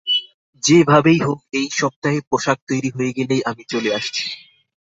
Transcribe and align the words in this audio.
যে 0.63 0.77
ভাবেই 0.83 1.19
হোক, 1.19 1.39
এই 1.53 1.67
সপ্তাহে 1.71 2.19
পোষাক 2.29 2.57
তৈরী 2.67 2.89
হয়ে 2.89 3.11
গেলেই 3.11 3.41
আমি 3.43 3.63
চলে 3.63 3.89
আসছি। 3.95 4.25